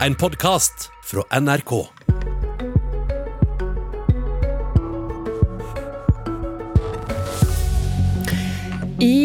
en 0.00 0.14
podkast 0.14 0.90
fra 1.02 1.40
NRK. 1.40 2.03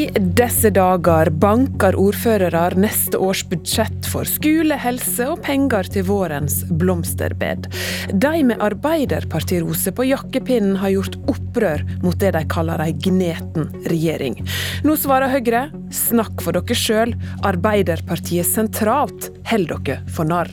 I 0.10 0.22
disse 0.34 0.72
dager 0.74 1.30
banker 1.38 1.94
ordførere 2.00 2.72
neste 2.82 3.20
års 3.22 3.44
budsjett 3.46 4.08
for 4.10 4.26
skole, 4.26 4.74
helse 4.82 5.28
og 5.30 5.44
penger 5.46 5.86
til 5.94 6.08
vårens 6.08 6.64
blomsterbed. 6.82 7.68
De 8.10 8.32
med 8.48 8.64
Arbeiderpartirose 8.66 9.94
på 9.94 10.08
jakkepinnen 10.10 10.80
har 10.82 10.96
gjort 10.96 11.20
opprør 11.30 11.84
mot 12.02 12.18
det 12.18 12.32
de 12.34 12.42
kaller 12.50 12.82
ei 12.88 12.96
gneten 12.98 13.70
regjering. 13.86 14.40
Nå 14.88 14.98
svarer 14.98 15.30
Høyre 15.30 15.68
snakk 15.94 16.42
for 16.42 16.58
dere 16.58 16.80
sjøl, 16.80 17.14
Arbeiderpartiet 17.46 18.50
sentralt 18.50 19.30
holder 19.52 19.86
dere 19.86 20.02
for 20.10 20.26
narr. 20.26 20.50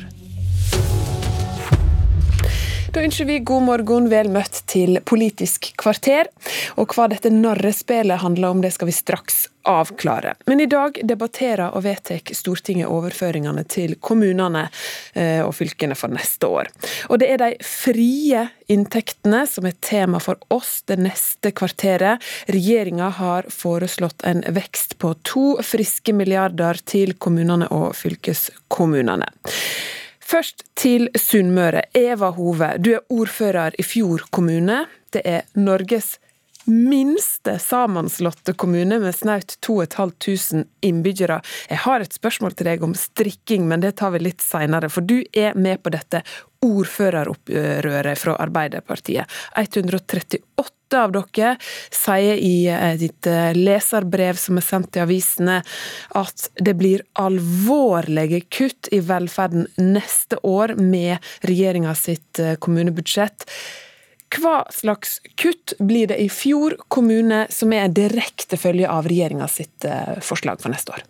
Da 2.97 3.03
ønsker 3.05 3.27
vi 3.29 3.35
god 3.45 3.61
morgen, 3.67 4.07
vel 4.09 4.31
møtt 4.33 4.63
til 4.73 4.97
Politisk 5.05 5.67
kvarter. 5.77 6.31
Og 6.81 6.95
hva 6.97 7.11
dette 7.13 7.29
narrespillet 7.29 8.23
handler 8.23 8.55
om, 8.55 8.63
det 8.65 8.71
skal 8.73 8.89
vi 8.89 8.95
straks 8.97 9.43
avklare. 9.69 10.33
Men 10.49 10.63
i 10.65 10.69
dag 10.73 10.97
debatterer 11.05 11.77
og 11.77 11.85
vedtar 11.85 12.33
Stortinget 12.33 12.89
overføringene 12.89 13.67
til 13.69 13.99
kommunene 14.01 14.63
eh, 15.13 15.43
og 15.45 15.53
fylkene 15.59 15.99
for 15.99 16.15
neste 16.17 16.49
år. 16.49 16.73
Og 17.11 17.21
det 17.21 17.29
er 17.35 17.43
de 17.43 17.51
frie 17.69 18.47
inntektene 18.73 19.43
som 19.45 19.69
er 19.69 19.77
tema 19.85 20.23
for 20.25 20.41
oss 20.57 20.79
det 20.89 20.97
neste 21.05 21.53
kvarteret. 21.53 22.25
Regjeringa 22.49 23.11
har 23.21 23.53
foreslått 23.53 24.25
en 24.25 24.41
vekst 24.57 24.97
på 25.05 25.13
to 25.21 25.59
friske 25.61 26.17
milliarder 26.17 26.81
til 26.89 27.13
kommunene 27.21 27.69
og 27.77 27.93
fylkeskommunene. 28.01 29.29
Først 30.27 30.65
til 30.75 31.07
Sunnmøre. 31.15 31.85
Eva 31.95 32.33
Hove, 32.35 32.73
du 32.83 32.97
er 32.97 33.05
ordfører 33.15 33.77
i 33.79 33.85
Fjord 33.87 34.27
kommune. 34.35 34.81
Det 35.15 35.23
er 35.23 35.45
Norges 35.55 36.17
minste 36.67 37.59
sammenslåtte 37.63 38.57
kommune 38.59 38.99
med 38.99 39.15
snaut 39.15 39.55
2500 39.63 40.65
innbyggere. 40.83 41.39
Jeg 41.71 41.79
har 41.85 42.03
et 42.03 42.17
spørsmål 42.19 42.57
til 42.59 42.67
deg 42.67 42.83
om 42.83 42.97
strikking, 42.99 43.69
men 43.71 43.85
det 43.85 43.95
tar 44.01 44.11
vi 44.17 44.25
litt 44.25 44.43
seinere. 44.43 44.91
For 44.91 45.07
du 45.07 45.21
er 45.31 45.55
med 45.55 45.79
på 45.85 45.95
dette 45.95 46.25
ordføreropprøret 46.67 48.19
fra 48.19 48.35
Arbeiderpartiet. 48.43 49.31
138 49.55 50.43
av 50.95 51.13
dere 51.15 51.57
sier 51.91 52.37
i 52.37 52.67
ditt 53.01 53.27
eh, 53.27 53.55
leserbrev 53.57 54.39
som 54.41 54.61
er 54.61 54.67
sendt 54.67 54.93
til 54.95 55.07
avisene, 55.07 55.61
at 56.19 56.47
det 56.61 56.77
blir 56.79 57.05
alvorlige 57.19 58.45
kutt 58.53 58.91
i 58.95 59.01
velferden 59.05 59.67
neste 59.81 60.39
år 60.47 60.77
med 60.79 61.19
regjeringa 61.47 61.95
sitt 61.99 62.39
eh, 62.43 62.55
kommunebudsjett. 62.61 63.49
Hva 64.37 64.65
slags 64.75 65.21
kutt 65.39 65.77
blir 65.79 66.11
det 66.11 66.19
i 66.23 66.31
Fjord 66.33 66.81
kommune, 66.93 67.47
som 67.51 67.73
er 67.73 67.93
direkte 67.95 68.59
følge 68.61 68.89
av 68.91 69.07
regjeringa 69.09 69.49
sitt 69.51 69.87
eh, 69.87 70.17
forslag 70.23 70.63
for 70.63 70.75
neste 70.75 70.97
år? 70.97 71.05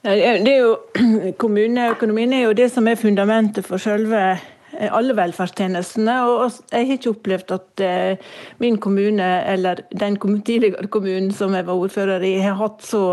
Det 0.00 0.48
er 0.48 0.62
jo, 0.62 0.78
kommuneøkonomien 1.42 2.32
er 2.32 2.48
jo 2.48 2.56
det 2.56 2.70
som 2.72 2.88
er 2.88 2.96
fundamentet 3.00 3.66
for 3.68 3.82
selve 3.82 4.22
Eh, 4.30 4.46
alle 4.90 5.14
velferdstjenestene. 5.18 6.16
Og 6.30 6.58
jeg 6.70 6.86
har 6.86 6.96
ikke 6.96 7.14
opplevd 7.14 7.54
at 7.56 7.84
eh, 7.84 8.34
min 8.62 8.78
kommune, 8.82 9.30
eller 9.50 9.84
den 9.90 10.18
tidligere 10.48 10.90
kommunen 10.92 11.32
som 11.34 11.54
jeg 11.56 11.66
var 11.68 11.80
ordfører 11.80 12.26
i, 12.26 12.36
har 12.40 12.58
hatt 12.60 12.84
så 12.86 13.04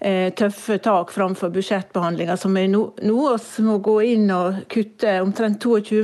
eh, 0.00 0.32
tøffe 0.36 0.78
tak 0.82 1.12
framfor 1.14 1.52
budsjettbehandlinga 1.54 2.36
som 2.40 2.56
er 2.58 2.68
nå. 2.72 2.82
Vi 3.00 3.64
må 3.66 3.78
gå 3.84 3.96
inn 4.12 4.30
og 4.34 4.62
kutte 4.72 5.18
omtrent 5.22 5.62
22 5.62 6.02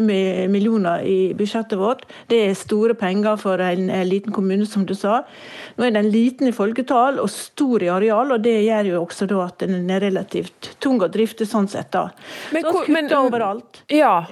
millioner 0.53 1.05
i 1.07 1.33
budsjettet 1.39 1.81
vårt. 1.81 2.07
Det 2.31 2.43
er 2.47 2.59
store 2.59 2.97
penger 2.99 3.41
for 3.41 3.61
en 3.63 3.89
liten 4.09 4.33
kommune, 4.35 4.67
som 4.67 4.87
du 4.87 4.95
sa. 4.99 5.23
Nå 5.77 5.87
er 5.87 5.97
den 5.97 6.11
liten 6.13 6.49
i 6.49 6.55
folketall 6.55 7.21
og 7.23 7.31
stor 7.33 7.83
i 7.83 7.91
areal, 7.93 8.35
og 8.35 8.45
det 8.45 8.59
gjør 8.65 8.93
jo 8.93 9.03
også 9.03 9.29
at 9.43 9.65
den 9.65 9.91
er 9.91 10.03
relativt 10.05 10.73
tung 10.83 11.01
å 11.03 11.09
drifte 11.13 11.47
sånn 11.49 11.69
sett. 11.71 11.93
da. 11.93 12.09
Men, 12.53 12.67
så 12.67 12.85
kutter 12.87 13.19
overalt. 13.19 13.83
Ja, 13.93 14.25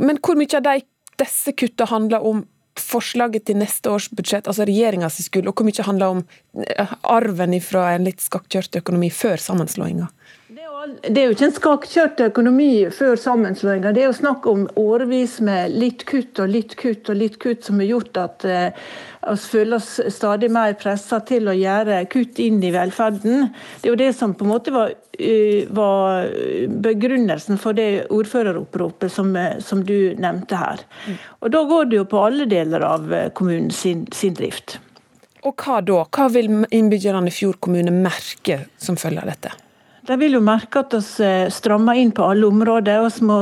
men 0.00 0.20
hvor 0.22 0.38
mye 0.38 0.58
av 0.58 0.66
de, 0.66 0.84
disse 1.20 1.54
kuttene 1.56 1.90
handler 1.90 2.26
om 2.26 2.44
forslaget 2.76 3.46
til 3.48 3.56
neste 3.60 3.90
års 3.92 4.08
budsjett, 4.12 4.48
altså 4.50 4.66
regjeringas 4.68 5.18
skyld, 5.24 5.48
og 5.48 5.56
hvor 5.56 5.68
mye 5.68 5.86
handler 5.86 6.18
om 6.18 6.22
eh, 6.66 6.92
arven 7.08 7.56
fra 7.64 7.88
en 7.94 8.04
litt 8.08 8.20
skakkjørt 8.24 8.82
økonomi 8.82 9.08
før 9.14 9.40
sammenslåinga? 9.40 10.10
Det 11.02 11.20
er 11.20 11.28
jo 11.28 11.34
ikke 11.34 11.46
en 11.46 11.54
skakkjørt 11.54 12.20
økonomi 12.28 12.70
før 12.94 13.18
sammenslåinga. 13.20 13.92
Det 13.94 14.02
er 14.02 14.08
jo 14.08 14.16
snakk 14.16 14.46
om 14.50 14.66
årevis 14.78 15.38
med 15.44 15.74
litt 15.74 16.04
kutt 16.08 16.38
og 16.42 16.52
litt 16.52 16.76
kutt 16.78 17.10
og 17.12 17.18
litt 17.18 17.38
kutt 17.42 17.66
som 17.66 17.82
har 17.82 17.88
gjort 17.88 18.20
at 18.22 18.46
eh, 18.46 18.86
vi 19.26 19.36
føler 19.42 19.78
oss 19.80 19.96
stadig 20.14 20.50
mer 20.54 20.76
pressa 20.78 21.18
til 21.26 21.50
å 21.50 21.56
gjøre 21.56 22.04
kutt 22.12 22.38
inn 22.42 22.60
i 22.62 22.70
velferden. 22.74 23.48
Det 23.80 23.88
er 23.88 23.92
jo 23.94 23.98
det 23.98 24.12
som 24.14 24.36
på 24.38 24.46
en 24.46 24.52
måte 24.52 24.74
var, 24.74 24.94
uh, 24.94 25.60
var 25.74 26.30
begrunnelsen 26.86 27.58
for 27.58 27.74
det 27.74 28.06
ordføreroppropet 28.14 29.12
som, 29.12 29.34
som, 29.58 29.82
du 29.82 30.14
nevnte 30.22 30.60
her. 30.60 30.86
Mm. 31.08 31.20
Og 31.42 31.54
Da 31.56 31.64
går 31.74 31.90
det 31.90 32.00
jo 32.00 32.08
på 32.14 32.22
alle 32.28 32.46
deler 32.50 32.86
av 32.86 33.14
kommunen 33.34 33.74
sin, 33.74 34.06
sin 34.14 34.38
drift. 34.38 34.78
Og 35.46 35.54
hva 35.62 35.82
da? 35.82 36.00
Hva 36.06 36.30
vil 36.30 36.64
innbyggerne 36.70 37.30
i 37.30 37.34
Fjord 37.34 37.60
kommune 37.62 37.94
merke 37.94 38.64
som 38.78 38.98
følge 38.98 39.26
av 39.26 39.34
dette? 39.34 39.56
De 40.06 40.16
vil 40.20 40.36
jo 40.36 40.42
merke 40.44 40.84
at 40.84 40.94
vi 40.94 41.24
eh, 41.26 41.48
strammer 41.50 41.98
inn 41.98 42.12
på 42.14 42.26
alle 42.26 42.46
områder. 42.46 43.08
Vi 43.16 43.26
må, 43.26 43.38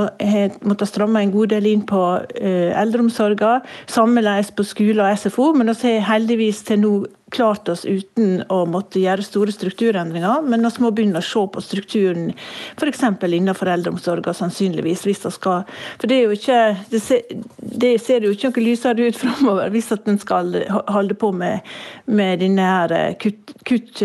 måtte 0.64 0.88
stramme 0.88 1.20
en 1.20 1.34
god 1.34 1.52
del 1.52 1.68
inn 1.68 1.82
på 1.88 2.00
uh, 2.24 2.70
eldreomsorgen. 2.80 3.66
Sammenleis 3.90 4.52
på 4.54 4.64
skole 4.66 5.04
og 5.04 5.20
SFO, 5.20 5.50
men 5.58 5.72
vi 5.74 5.98
har 5.98 6.08
heldigvis 6.14 6.62
til 6.68 6.80
nå 6.80 6.94
klart 7.34 7.68
oss 7.68 7.82
uten 7.84 8.44
å 8.52 8.60
måtte 8.70 9.00
gjøre 9.02 9.24
store 9.26 9.52
strukturendringer. 9.52 10.44
Men 10.46 10.64
vi 10.64 10.84
må 10.84 10.92
begynne 10.94 11.20
å 11.20 11.26
se 11.26 11.42
på 11.52 11.64
strukturen 11.64 12.30
f.eks. 12.78 13.04
innenfor 13.26 13.72
eldreomsorgen, 13.74 14.38
sannsynligvis. 14.38 15.04
hvis 15.04 15.24
det 15.26 15.34
skal, 15.34 15.68
For 15.98 16.08
det, 16.08 16.22
ikke, 16.38 16.62
det, 16.92 17.02
ser, 17.02 17.28
det 17.58 17.94
ser 18.00 18.24
jo 18.24 18.32
ikke 18.32 18.54
noe 18.54 18.66
lysere 18.70 19.10
ut 19.10 19.20
framover 19.24 19.74
hvis 19.74 19.92
en 19.98 20.20
skal 20.22 20.56
holde 20.88 21.18
på 21.18 21.32
med, 21.34 21.76
med 22.06 22.40
denne 22.44 22.72
her 22.72 22.96
eh, 22.96 23.14
kutt, 23.20 23.56
kutt 23.66 24.04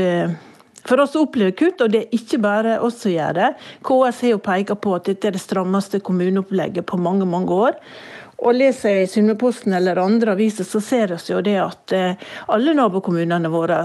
for 0.89 1.03
oss 1.03 1.17
opplever 1.19 1.55
kutt, 1.57 1.81
og 1.85 1.93
det 1.93 2.03
er 2.03 2.15
ikke 2.17 2.41
bare 2.43 2.77
oss 2.85 3.03
som 3.03 3.13
gjør 3.13 3.35
det. 3.37 3.49
KS 3.85 4.23
har 4.25 4.33
jo 4.33 4.43
pekt 4.43 4.75
på 4.81 4.95
at 4.97 5.09
dette 5.09 5.29
er 5.29 5.37
det 5.37 5.43
strammeste 5.43 6.01
kommuneopplegget 6.05 6.87
på 6.89 6.99
mange 7.01 7.27
mange 7.29 7.53
år. 7.53 7.77
Og 8.39 8.55
Leser 8.55 9.01
jeg 9.01 9.09
Sunnmørsposten 9.11 9.75
eller 9.75 9.99
andre 9.99 10.33
aviser, 10.37 10.67
så 10.67 10.79
ser 10.83 11.11
vi 11.11 11.33
jo 11.33 11.41
det 11.43 11.57
at 11.59 11.95
eh, 11.95 12.29
alle 12.47 12.75
nabokommunene 12.77 13.51
våre 13.51 13.81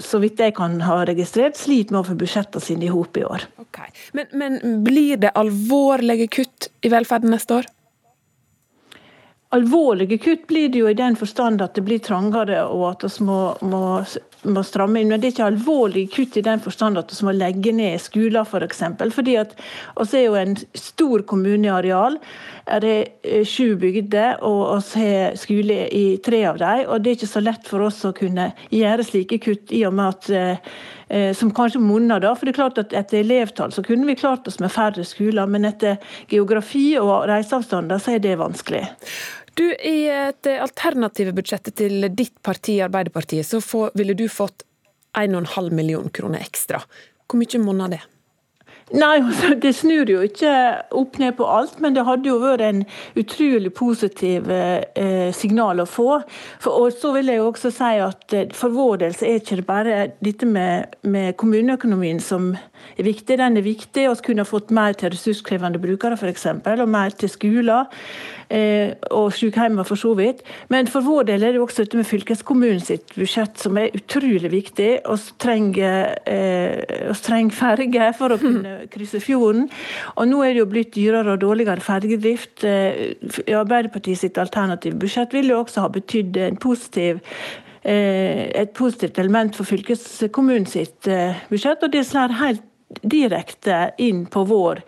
så 0.00 0.20
vidt 0.22 0.40
jeg 0.40 0.54
kan 0.56 0.78
ha 0.84 1.02
registrert, 1.04 1.58
sliter 1.60 1.92
med 1.92 2.00
å 2.02 2.08
få 2.08 2.16
budsjettene 2.22 2.64
sine 2.64 2.86
i 2.86 2.92
hop 2.92 3.18
i 3.20 3.26
år. 3.26 3.44
Okay. 3.66 3.92
Men, 4.16 4.30
men 4.32 4.56
blir 4.86 5.20
det 5.20 5.34
alvorlige 5.36 6.30
kutt 6.32 6.70
i 6.80 6.92
velferden 6.92 7.34
neste 7.34 7.60
år? 7.60 7.68
Alvorlige 9.52 10.20
kutt 10.22 10.46
blir 10.46 10.70
det 10.70 10.78
jo 10.78 10.88
i 10.88 10.96
den 10.96 11.16
forstand 11.18 11.62
at 11.64 11.74
det 11.74 11.82
blir 11.86 11.98
trangere 12.02 12.62
og 12.70 12.84
at 12.92 13.04
vi 13.04 13.26
må, 13.26 13.40
må, 13.66 13.82
må, 14.44 14.62
stramme 14.66 15.00
inn. 15.00 15.10
Men 15.10 15.20
det 15.20 15.30
er 15.30 15.34
ikke 15.34 15.48
alvorlige 15.50 16.12
kutt 16.14 16.38
i 16.40 16.44
den 16.46 16.62
forstand 16.62 17.00
at 17.00 17.12
vi 17.14 17.26
må 17.28 17.34
legge 17.36 17.74
ned 17.76 18.00
skoler. 18.02 18.46
For 18.50 18.64
eksempel. 18.64 19.10
fordi 19.12 19.36
at 19.36 19.52
oss 20.00 20.14
er 20.14 20.26
jo 20.28 20.38
en 20.38 20.56
stor 20.74 21.22
kommune 21.28 21.68
i 21.68 21.74
areal. 21.74 22.18
Det 22.80 22.94
er 23.24 23.44
sju 23.48 23.74
bygder, 23.80 24.38
og 24.46 24.76
oss 24.76 24.92
har 24.98 25.34
skole 25.40 25.88
i 25.90 26.04
tre 26.22 26.44
av 26.46 26.60
dem. 26.60 26.86
Og 26.88 27.02
det 27.02 27.10
er 27.10 27.18
ikke 27.18 27.34
så 27.34 27.42
lett 27.42 27.66
for 27.68 27.88
oss 27.88 28.04
å 28.06 28.14
kunne 28.16 28.52
gjøre 28.70 29.06
slike 29.06 29.40
kutt, 29.42 29.72
i 29.74 29.82
og 29.88 29.96
med 29.98 30.14
at 30.14 30.30
eh, 30.30 30.70
eh, 31.08 31.32
som 31.36 31.50
kanskje 31.54 31.82
monner. 31.82 32.20
da, 32.20 32.34
for 32.34 32.46
det 32.46 32.54
er 32.54 32.60
klart 32.60 32.78
at 32.78 32.94
Etter 33.00 33.24
elevtall 33.24 33.74
så 33.74 33.82
kunne 33.86 34.06
vi 34.06 34.18
klart 34.18 34.46
oss 34.48 34.60
med 34.62 34.72
færre 34.72 35.04
skoler, 35.04 35.50
men 35.50 35.66
etter 35.68 35.98
geografi 36.30 36.94
og 37.00 37.26
reiseavstander 37.30 37.98
så 37.98 38.16
er 38.16 38.24
det 38.24 38.38
vanskelig. 38.38 38.84
Du, 39.60 39.66
I 39.76 40.08
et 40.08 40.48
alternative 40.56 41.34
budsjettet 41.36 41.76
til 41.82 42.06
ditt 42.16 42.38
parti, 42.46 42.78
Arbeiderpartiet, 42.80 43.44
så 43.44 43.60
får, 43.60 43.90
ville 43.98 44.16
du 44.16 44.24
fått 44.32 44.64
1,5 45.18 45.68
million 45.76 46.08
kroner 46.08 46.40
ekstra. 46.40 46.80
Hvor 47.28 47.42
mye 47.42 47.60
monner 47.60 47.92
det? 47.92 48.00
Nei, 48.90 49.20
altså, 49.20 49.54
Det 49.54 49.72
snur 49.76 50.08
jo 50.10 50.22
ikke 50.26 50.52
opp 50.98 51.18
ned 51.22 51.36
på 51.38 51.46
alt, 51.46 51.76
men 51.82 51.94
det 51.94 52.06
hadde 52.08 52.30
jo 52.30 52.38
vært 52.42 52.64
en 52.66 52.82
utrolig 53.20 53.70
positiv 53.76 54.50
eh, 54.50 55.28
signal 55.36 55.84
å 55.84 55.86
få. 55.86 56.22
For, 56.62 56.86
og 56.86 56.96
så 56.96 57.12
vil 57.14 57.30
jeg 57.30 57.38
jo 57.38 57.50
også 57.52 57.70
si 57.74 57.92
at 58.02 58.34
eh, 58.34 58.48
For 58.56 58.74
vår 58.74 59.04
del 59.04 59.14
så 59.14 59.28
er 59.28 59.38
det 59.38 59.44
ikke 59.44 59.68
bare 59.68 60.00
dette 60.24 60.48
med, 60.48 60.96
med 61.06 61.36
kommuneøkonomien 61.38 62.18
som, 62.24 62.54
viktig. 62.96 63.38
Den 63.38 63.56
er 63.56 63.66
viktig. 63.66 64.08
Vi 64.08 64.26
kunne 64.26 64.44
fått 64.48 64.70
mer 64.74 64.96
til 64.98 65.12
ressurskrevende 65.14 65.80
brukere 65.82 66.18
f.eks., 66.18 66.46
og 66.46 66.88
mer 66.88 67.16
til 67.16 67.32
skoler. 67.32 67.88
Eh, 68.50 68.96
og 69.14 69.30
sykehjemmer 69.32 69.86
for 69.86 69.94
så 69.94 70.10
vidt. 70.18 70.42
Men 70.68 70.88
for 70.90 71.06
vår 71.06 71.28
del 71.28 71.44
er 71.46 71.54
det 71.54 71.60
også 71.62 71.84
dette 71.84 72.00
med 72.00 72.08
fylkeskommunen 72.08 72.80
sitt 72.82 73.14
budsjett 73.14 73.60
som 73.62 73.78
er 73.78 73.94
utrolig 73.94 74.50
viktig. 74.50 74.88
Vi 75.06 75.18
trenger, 75.38 76.16
eh, 76.26 77.14
trenger 77.22 77.54
ferge 77.54 78.10
for 78.18 78.34
å 78.34 78.40
kunne 78.44 78.88
krysse 78.90 79.22
fjorden. 79.22 79.68
Og 80.16 80.28
nå 80.28 80.42
er 80.42 80.54
det 80.54 80.64
jo 80.64 80.70
blitt 80.72 80.94
dyrere 80.96 81.36
og 81.36 81.44
dårligere 81.44 81.84
fergedrift. 81.84 82.64
Eh, 82.64 83.14
Arbeiderpartiet 83.54 84.18
sitt 84.18 84.38
alternative 84.38 84.98
budsjett 84.98 85.34
vil 85.36 85.52
jo 85.52 85.60
også 85.62 85.86
ha 85.86 85.92
betydd 85.94 86.40
en 86.42 86.58
positiv 86.58 87.20
eh, 87.82 88.50
et 88.60 88.74
positivt 88.74 89.18
element 89.18 89.56
for 89.56 89.68
fylkeskommunen 89.68 90.66
sitt 90.66 91.06
eh, 91.06 91.38
budsjett, 91.50 91.82
og 91.82 91.92
det 91.94 92.04
slår 92.08 92.36
helt 92.40 92.66
direkte 93.02 93.90
inn 93.98 94.26
på 94.26 94.44
vår 94.44 94.82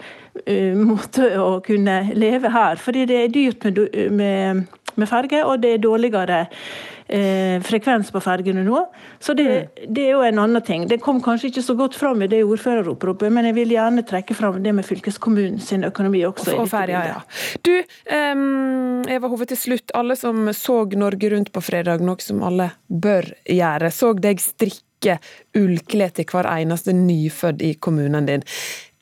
uh, 0.49 0.78
måte 0.78 1.32
å 1.40 1.58
kunne 1.64 2.00
leve 2.14 2.52
her. 2.52 2.81
Fordi 2.82 3.06
det 3.08 3.20
er 3.25 3.34
dyrt 3.34 3.69
med, 3.69 3.84
med, 4.12 4.81
med 4.94 5.10
ferge, 5.10 5.44
og 5.46 5.62
det 5.62 5.76
er 5.76 5.84
dårligere 5.84 6.40
uh, 6.49 7.62
frekvens 7.64 8.10
på 8.12 8.22
fergene 8.25 8.64
nå. 8.66 8.84
Så 9.22 9.37
det, 9.38 9.46
mm. 9.49 9.87
det, 9.87 10.04
er 10.04 10.12
jo 10.16 10.26
en 10.26 10.43
annen 10.44 10.66
ting. 10.66 10.87
Det 10.90 11.00
kom 11.04 11.22
kanskje 11.25 11.52
ikke 11.52 11.66
så 11.69 11.78
godt 11.78 11.99
fram 11.99 12.25
i 12.25 12.31
det 12.32 12.43
ordføreroppropet, 12.44 13.32
men 13.32 13.50
jeg 13.50 13.58
vil 13.60 13.75
gjerne 13.76 14.06
trekke 14.08 14.37
fram 14.38 14.62
det 14.64 14.75
med 14.76 14.88
fylkeskommunen 14.88 15.60
sin 15.62 15.87
økonomi 15.88 16.25
også. 16.28 16.56
Og, 16.56 16.64
og 16.66 16.72
ferja, 16.72 17.05
ja. 17.12 17.19
Du, 17.62 17.75
um, 18.10 19.02
Eva 19.06 19.31
Hove, 19.31 19.48
til 19.50 19.60
slutt. 19.60 19.94
Alle 19.98 20.19
som 20.19 20.48
så 20.56 20.82
Norge 20.98 21.31
Rundt 21.32 21.52
på 21.55 21.62
fredag, 21.64 22.02
noe 22.05 22.20
som 22.22 22.43
alle 22.44 22.72
bør 22.88 23.31
gjøre, 23.46 23.93
så 23.94 24.12
deg 24.19 24.43
strikke 24.43 24.88
ikke 25.02 25.19
ullklær 25.58 26.14
til 26.14 26.31
hver 26.31 26.49
eneste 26.54 26.94
nyfødt 26.96 27.62
i 27.66 27.75
kommunen 27.75 28.31
din. 28.31 28.46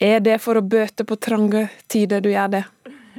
Er 0.00 0.22
det 0.24 0.40
for 0.40 0.56
å 0.56 0.64
bøte 0.64 1.04
på 1.04 1.20
trange 1.20 1.68
tider 1.92 2.24
du 2.24 2.30
gjør 2.32 2.56
det? 2.56 2.64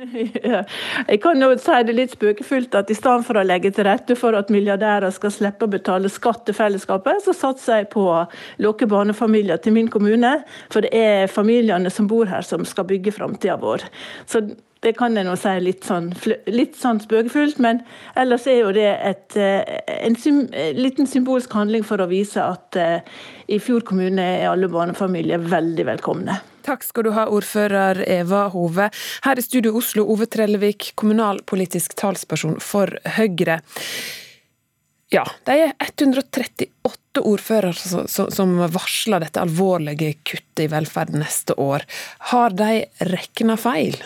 Jeg 1.12 1.19
kan 1.22 1.44
jo 1.44 1.51
si 1.62 1.78
det 1.86 1.94
litt 1.94 2.16
spøkefullt 2.16 2.74
at 2.80 2.89
i 2.89 2.98
stedet 2.98 3.25
for 3.28 3.38
å 3.38 3.44
legge 3.45 3.69
til 3.75 3.86
rette 3.86 4.16
for 4.18 4.33
at 4.38 4.50
milliardærer 4.54 5.13
skal 5.13 5.33
slippe 5.36 5.68
å 5.68 5.72
betale 5.72 6.10
skatt 6.10 6.42
til 6.48 6.57
fellesskapet, 6.57 7.22
så 7.25 7.36
satser 7.38 7.83
jeg 7.83 7.92
på 7.94 8.07
å 8.10 8.24
lokke 8.66 8.89
barnefamilier 8.89 9.62
til 9.62 9.75
min 9.77 9.92
kommune. 9.94 10.39
For 10.74 10.81
det 10.81 10.92
er 10.98 11.31
familiene 11.31 11.94
som 11.94 12.10
bor 12.10 12.30
her 12.31 12.45
som 12.48 12.66
skal 12.66 12.89
bygge 12.89 13.13
framtida 13.13 13.60
vår. 13.62 13.86
Så 14.25 14.48
det 14.81 14.95
kan 14.98 15.13
jeg 15.13 15.28
nå 15.28 15.36
si 15.38 15.51
litt 15.62 15.86
sånn, 15.86 16.10
litt 16.50 16.78
sånn 16.80 17.01
spøkefullt, 17.04 17.60
men 17.62 17.83
ellers 18.18 18.48
er 18.50 18.63
jo 18.63 18.72
det 18.74 18.88
et, 18.89 19.36
eh, 19.38 19.81
en 20.01 20.16
sym, 20.18 20.48
liten 20.74 21.10
symbolsk 21.10 21.54
handling 21.54 21.86
for 21.86 22.01
å 22.01 22.07
vise 22.10 22.42
at 22.42 22.78
uh, 22.81 23.19
i 23.45 23.60
Fjord 23.62 23.86
kommune 23.86 24.24
er 24.39 24.48
alle 24.50 24.72
barnefamilier 24.72 25.44
veldig 25.51 25.86
velkomne. 25.86 26.39
Takk 26.66 26.86
skal 26.86 27.06
du 27.06 27.12
ha, 27.13 27.28
ordfører 27.30 28.01
Eva 28.10 28.48
Hove. 28.54 28.88
Her 29.25 29.38
i 29.38 29.44
studio 29.45 29.75
Oslo, 29.78 30.06
Ove 30.13 30.25
Trellevik, 30.30 30.92
kommunalpolitisk 30.98 31.94
talsperson 32.00 32.57
for 32.62 32.98
Høyre. 33.18 33.60
Ja, 35.13 35.25
de 35.45 35.57
er 35.68 35.75
138 35.84 37.22
ordførere 37.22 38.07
som 38.07 38.56
varsler 38.72 39.25
dette 39.25 39.44
alvorlige 39.44 40.13
kuttet 40.24 40.63
i 40.66 40.69
velferd 40.72 41.13
neste 41.18 41.57
år. 41.60 41.86
Har 42.31 42.56
de 42.56 42.86
regna 43.12 43.60
feil? 43.60 44.00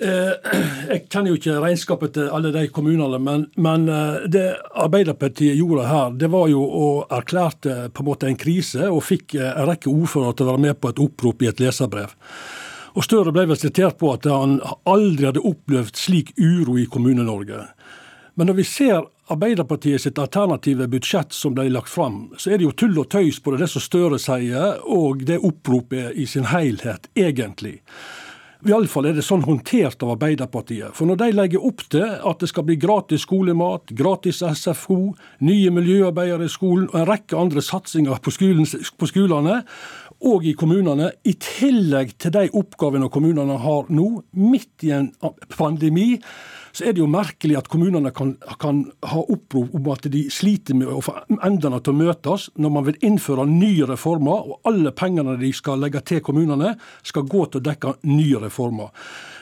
Eh, 0.00 0.32
jeg 0.92 1.02
kjenner 1.12 1.34
jo 1.34 1.38
ikke 1.38 1.58
regnskapet 1.60 2.14
til 2.16 2.30
alle 2.32 2.52
de 2.54 2.64
kommunene, 2.72 3.20
men, 3.20 3.44
men, 3.60 3.84
eh, 3.92 4.24
det 4.32 4.46
Arbeiderpartiet 4.80 5.58
gjorde 5.58 5.88
her, 5.90 6.16
det 6.16 6.30
var 6.32 6.48
jo 6.48 6.62
å 6.64 6.88
erklærte 7.12 7.90
på 7.92 8.04
en 8.04 8.08
måte 8.08 8.30
en 8.30 8.40
krise, 8.40 8.88
og 8.88 9.04
fikk 9.04 9.36
eh, 9.36 9.50
en 9.50 9.68
rekke 9.68 9.92
ordførere 9.92 10.38
til 10.38 10.48
å 10.48 10.54
være 10.54 10.64
med 10.68 10.80
på 10.80 10.92
et 10.92 11.02
opprop 11.04 11.44
i 11.44 11.50
et 11.50 11.60
leserbrev. 11.60 12.16
Og 12.96 13.06
Støre 13.06 13.32
ble 13.34 13.44
vel 13.52 13.60
sitert 13.60 14.00
på 14.00 14.08
at 14.14 14.24
han 14.26 14.58
aldri 14.88 15.28
hadde 15.28 15.44
opplevd 15.46 16.00
slik 16.00 16.32
uro 16.40 16.74
i 16.80 16.88
Kommune-Norge. 16.90 17.60
Men 18.34 18.50
når 18.50 18.56
vi 18.62 18.66
ser 18.66 19.04
Arbeiderpartiet 19.30 20.02
sitt 20.02 20.18
alternative 20.18 20.88
budsjett 20.90 21.36
som 21.36 21.54
ble 21.54 21.68
lagt 21.70 21.92
fram, 21.92 22.32
så 22.34 22.50
er 22.50 22.58
det 22.58 22.66
jo 22.66 22.72
tull 22.74 22.96
og 22.98 23.06
tøys 23.12 23.38
på 23.38 23.52
det 23.54 23.68
som 23.70 23.84
Støre 23.84 24.18
sier, 24.18 24.80
og 24.82 25.22
det 25.28 25.38
oppropet 25.46 26.18
i 26.18 26.26
sin 26.26 26.48
helhet, 26.50 27.06
egentlig. 27.14 27.76
Iallfall 28.68 29.06
er 29.08 29.14
det 29.16 29.22
sånn 29.24 29.46
håndtert 29.46 30.02
av 30.04 30.12
Arbeiderpartiet. 30.14 30.92
For 30.96 31.08
når 31.08 31.20
de 31.22 31.28
legger 31.32 31.64
opp 31.64 31.80
til 31.88 32.04
at 32.04 32.42
det 32.42 32.50
skal 32.50 32.66
bli 32.68 32.76
gratis 32.80 33.24
skolemat, 33.24 33.94
gratis 33.96 34.42
SFO, 34.44 35.14
nye 35.46 35.70
miljøarbeidere 35.72 36.44
i 36.44 36.52
skolen 36.52 36.90
og 36.90 36.98
en 37.00 37.08
rekke 37.08 37.38
andre 37.40 37.64
satsinger 37.64 38.20
på, 38.20 38.34
skolen, 38.36 38.68
på 38.68 39.08
skolene 39.08 39.62
og 40.20 40.44
i 40.44 40.52
kommunene, 40.58 41.10
i 41.24 41.32
tillegg 41.40 42.16
til 42.20 42.34
de 42.34 42.48
oppgavene 42.56 43.08
kommunene 43.12 43.56
har 43.62 43.88
nå, 43.88 44.08
midt 44.36 44.84
i 44.84 44.92
en 44.96 45.10
pandemi, 45.56 46.18
så 46.72 46.86
er 46.86 46.94
det 46.94 47.02
jo 47.02 47.08
merkelig 47.10 47.56
at 47.58 47.68
kommunene 47.70 48.12
kan, 48.14 48.34
kan 48.62 48.82
ha 49.10 49.22
opprop 49.22 49.72
om 49.74 49.88
at 49.90 50.06
de 50.12 50.22
sliter 50.30 50.76
med 50.78 50.90
å 50.92 51.00
få 51.02 51.16
endene 51.40 51.80
til 51.80 51.94
å 51.94 51.98
møtes, 51.98 52.48
når 52.60 52.74
man 52.76 52.86
vil 52.86 53.00
innføre 53.06 53.46
nye 53.48 53.88
reformer, 53.90 54.52
og 54.52 54.70
alle 54.70 54.92
pengene 54.94 55.38
de 55.40 55.50
skal 55.56 55.80
legge 55.82 56.02
til 56.06 56.22
kommunene, 56.24 56.76
skal 57.02 57.26
gå 57.26 57.46
til 57.48 57.62
å 57.62 57.66
dekke 57.70 57.96
nye 58.12 58.42
reformer. 58.44 58.92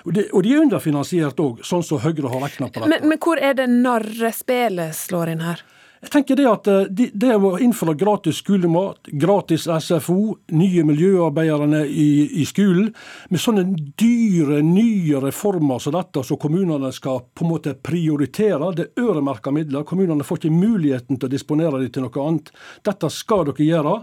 Og, 0.06 0.14
det, 0.16 0.28
og 0.32 0.46
de 0.46 0.54
er 0.54 0.62
underfinansiert 0.62 1.42
òg, 1.42 1.64
sånn 1.66 1.84
som 1.84 2.00
Høyre 2.00 2.30
har 2.30 2.46
regna 2.46 2.70
på 2.70 2.78
dette. 2.78 2.88
Men, 2.94 3.10
men 3.10 3.20
hvor 3.20 3.40
er 3.42 3.58
det 3.58 3.68
narrespelet 3.72 4.96
slår 4.96 5.34
inn 5.34 5.44
her? 5.44 5.66
Jeg 5.98 6.12
tenker 6.12 6.38
Det 6.38 6.46
at 6.46 6.68
eh, 6.70 7.06
det 7.10 7.34
å 7.34 7.56
innføre 7.62 7.96
gratis 7.98 8.38
skolemat, 8.42 9.10
gratis 9.18 9.66
SFO, 9.66 10.36
nye 10.54 10.84
miljøarbeidere 10.86 11.82
i, 11.86 12.08
i, 12.42 12.44
skolen, 12.46 12.92
med 13.32 13.42
sånne 13.42 13.64
dyre, 13.98 14.60
nye 14.62 15.22
reformer 15.24 15.82
som 15.82 15.96
dette, 15.96 16.22
som 16.26 16.38
kommunene 16.40 16.92
skal 16.94 17.24
på 17.34 17.46
en 17.46 17.52
måte 17.52 17.74
prioritere, 17.74 18.70
det 18.78 18.90
er 18.92 19.08
øremerka 19.08 19.52
midler. 19.54 19.86
Kommunene 19.88 20.26
får 20.26 20.42
ikke 20.42 20.54
muligheten 20.54 21.18
til 21.18 21.26
å 21.26 21.32
disponere 21.34 21.82
dem 21.82 21.90
til 21.94 22.06
noe 22.06 22.28
annet. 22.28 22.52
Dette 22.86 23.10
skal 23.12 23.48
dere 23.50 23.66
gjøre. 23.66 23.96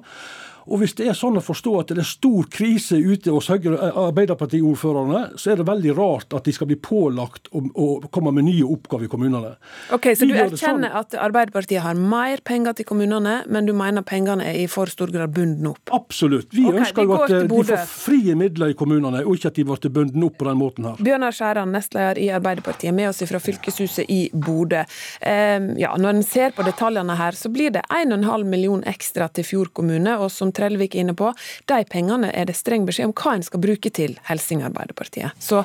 Og 0.66 0.82
Hvis 0.82 0.96
det 0.98 1.08
er 1.10 1.18
sånn 1.18 1.38
å 1.38 1.44
forstå 1.44 1.74
at 1.80 1.92
det 1.94 2.02
er 2.02 2.08
stor 2.10 2.48
krise 2.52 2.98
ute 2.98 3.34
hos 3.34 3.50
Arbeiderparti-ordførerne, 3.54 5.38
så 5.40 5.52
er 5.54 5.60
det 5.60 5.68
veldig 5.68 5.94
rart 5.98 6.34
at 6.38 6.48
de 6.48 6.54
skal 6.56 6.70
bli 6.70 6.78
pålagt 6.82 7.50
å, 7.54 7.62
å 7.62 7.88
komme 8.14 8.34
med 8.36 8.48
nye 8.50 8.66
oppgaver 8.66 9.06
i 9.06 9.12
kommunene. 9.12 9.56
Ok, 9.96 10.06
Så 10.18 10.26
de 10.26 10.34
du 10.34 10.40
erkjenner 10.42 10.90
sånn. 10.90 11.00
at 11.02 11.18
Arbeiderpartiet 11.28 11.82
har 11.86 11.96
mer 12.00 12.42
penger 12.46 12.74
til 12.80 12.90
kommunene, 12.90 13.36
men 13.52 13.70
du 13.70 13.74
mener 13.78 14.06
pengene 14.06 14.44
er 14.50 14.56
i 14.64 14.68
for 14.72 14.90
stor 14.92 15.14
grad 15.14 15.34
bundet 15.36 15.70
opp? 15.70 15.94
Absolutt. 15.96 16.50
Vi 16.56 16.66
okay, 16.66 16.82
ønsker 16.82 17.06
jo 17.06 17.18
at 17.20 17.36
eh, 17.36 17.46
de 17.46 17.62
får 17.70 17.86
frie 17.92 18.36
midler 18.40 18.74
i 18.74 18.78
kommunene, 18.78 19.22
og 19.26 19.38
ikke 19.38 19.54
at 19.54 19.60
de 19.60 19.68
blir 19.70 19.94
bundet 20.00 20.26
opp 20.26 20.38
på 20.42 20.50
den 20.50 20.60
måten 20.62 20.90
her. 20.90 20.98
Bjørnar 21.06 21.36
Skjæran, 21.36 21.74
nestleder 21.76 22.22
i 22.22 22.32
Arbeiderpartiet, 22.36 22.94
med 22.96 23.12
oss 23.12 23.22
fra 23.30 23.42
fylkeshuset 23.42 24.10
i 24.10 24.22
Bodø. 24.34 24.82
Um, 25.22 25.72
ja, 25.80 25.94
når 26.00 26.18
en 26.18 26.26
ser 26.26 26.58
på 26.58 26.66
detaljene 26.66 27.18
her, 27.20 27.38
så 27.38 27.54
blir 27.54 27.74
det 27.76 27.86
1,5 27.94 28.50
million 28.50 28.84
ekstra 28.90 29.30
til 29.30 29.46
Fjord 29.46 29.74
kommune. 29.78 30.18
og 30.18 30.32
som 30.32 30.52
Trellevik 30.56 30.96
er 30.96 31.06
inne 31.06 31.18
på, 31.18 31.34
de 31.70 31.82
pengene 31.92 32.32
er 32.32 32.50
det 32.50 32.58
streng 32.58 32.88
beskjed 32.88 33.12
om 33.12 33.18
hva 33.18 33.36
en 33.36 33.46
skal 33.46 33.64
bruke 33.64 33.92
til, 33.94 34.18
Helsing 34.30 34.64
Arbeiderpartiet. 34.66 35.36
Så 35.40 35.64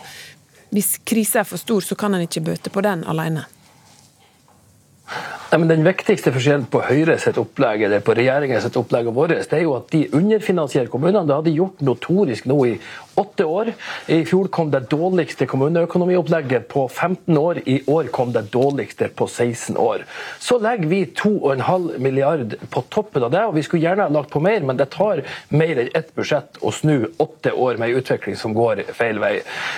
hvis 0.70 0.98
krisa 1.06 1.42
er 1.42 1.49
for 1.49 1.59
stor, 1.59 1.82
så 1.82 1.97
kan 1.99 2.14
en 2.14 2.26
ikke 2.26 2.44
bøte 2.47 2.70
på 2.70 2.82
den 2.87 3.02
alene. 3.11 3.47
Nei, 5.50 5.59
men 5.59 5.70
Den 5.70 5.82
viktigste 5.82 6.30
forskjellen 6.30 6.68
på 6.70 6.85
Høyre 6.87 7.16
sitt 7.18 7.38
opplegg 7.40 7.82
eller 7.82 8.02
på 8.06 8.14
regjeringens 8.14 8.68
opplegg 8.78 9.09
og 9.11 9.16
vårt, 9.16 9.35
det 9.50 9.56
er 9.59 9.64
jo 9.64 9.75
at 9.75 9.88
de 9.90 10.04
underfinansierer 10.14 10.90
kommunene. 10.92 11.25
Det 11.26 11.35
har 11.35 11.47
de 11.47 11.54
gjort 11.56 11.82
notorisk 11.82 12.47
nå 12.47 12.59
i 12.68 12.76
åtte 13.14 13.45
år. 13.45 13.73
I 14.07 14.25
fjor 14.25 14.49
kom 14.52 14.71
det 14.71 14.87
dårligste 14.90 15.47
kommuneøkonomiopplegget 15.47 16.69
på 16.69 16.88
15 16.88 17.38
år. 17.38 17.61
I 17.64 17.83
år 17.87 18.11
kom 18.14 18.33
det 18.33 18.43
dårligste 18.52 19.09
på 19.09 19.26
16 19.26 19.76
år. 19.76 20.05
Så 20.38 20.59
legger 20.59 20.88
vi 20.88 21.05
2,5 21.05 21.99
milliard 21.99 22.55
på 22.71 22.83
toppen 22.88 23.25
av 23.26 23.31
det, 23.35 23.45
og 23.47 23.55
vi 23.55 23.64
skulle 23.67 23.85
gjerne 23.85 24.09
ha 24.09 24.14
lagt 24.14 24.31
på 24.31 24.43
mer, 24.45 24.61
men 24.67 24.79
det 24.79 24.90
tar 24.95 25.23
mer 25.49 25.83
enn 25.83 25.90
ett 25.95 26.14
budsjett 26.14 26.61
å 26.61 26.73
snu 26.75 27.11
åtte 27.17 27.52
år 27.52 27.81
med 27.81 27.90
en 27.90 28.00
utvikling 28.00 28.37
som 28.37 28.55
går 28.57 28.85
feil 28.97 29.21
vei. 29.23 29.35